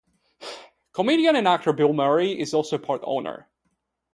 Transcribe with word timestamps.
Comedian 0.93 1.35
and 1.35 1.47
actor 1.47 1.71
Bill 1.73 1.93
Murray 1.93 2.31
is 2.31 2.55
also 2.55 2.77
a 2.77 2.79
part 2.79 3.01
owner. 3.03 3.47